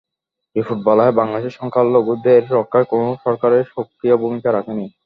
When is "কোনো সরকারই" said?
2.91-3.63